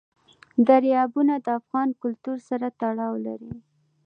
دریابونه 0.67 1.35
د 1.45 1.47
افغان 1.59 1.89
کلتور 2.01 2.37
سره 2.49 2.67
تړاو 2.79 3.13
لري. 3.25 3.53